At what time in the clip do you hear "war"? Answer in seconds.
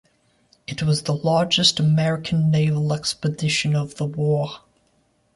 4.05-4.47